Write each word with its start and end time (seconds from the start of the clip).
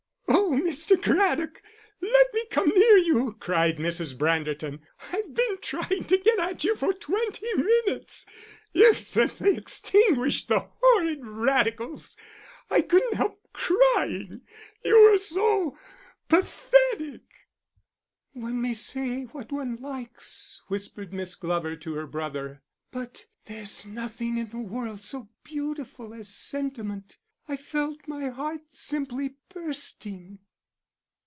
"Oh, 0.53 0.73
Mr. 0.73 1.01
Craddock, 1.01 1.61
let 2.01 2.27
me 2.33 2.45
come 2.49 2.69
near 2.69 2.97
you," 2.97 3.35
cried 3.39 3.77
Mrs. 3.77 4.17
Branderton. 4.17 4.79
"I've 5.11 5.33
been 5.33 5.57
trying 5.61 6.05
to 6.05 6.17
get 6.17 6.39
at 6.39 6.63
you 6.63 6.75
for 6.77 6.93
twenty 6.93 7.45
minutes.... 7.55 8.25
You've 8.71 8.97
simply 8.97 9.57
extinguished 9.57 10.47
the 10.47 10.59
horrid 10.79 11.25
Radicals; 11.25 12.15
I 12.69 12.81
couldn't 12.81 13.15
help 13.15 13.41
crying, 13.53 14.41
you 14.83 15.01
were 15.01 15.17
so 15.17 15.77
pathetic." 16.29 17.21
"One 18.33 18.61
may 18.61 18.73
say 18.73 19.23
what 19.23 19.51
one 19.51 19.75
likes," 19.75 20.61
whispered 20.69 21.11
Miss 21.11 21.35
Glover 21.35 21.75
to 21.77 21.93
her 21.95 22.07
brother, 22.07 22.61
"but 22.91 23.25
there's 23.45 23.85
nothing 23.85 24.37
in 24.37 24.49
the 24.49 24.57
world 24.59 25.01
so 25.01 25.29
beautiful 25.43 26.13
as 26.13 26.29
sentiment. 26.33 27.17
I 27.49 27.57
felt 27.57 28.07
my 28.07 28.29
heart 28.29 28.61
simply 28.69 29.35
bursting." 29.49 30.39